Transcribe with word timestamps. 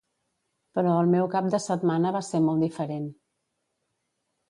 Però 0.79 0.93
el 1.01 1.11
meu 1.17 1.27
cap 1.35 1.51
de 1.57 1.61
setmana 1.67 2.17
va 2.19 2.25
ser 2.31 2.43
molt 2.49 2.69
diferent. 2.71 3.09